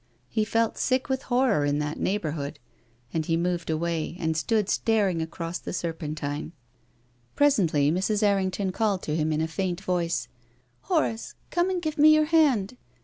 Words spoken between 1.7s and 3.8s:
that neighbourhood, and he moved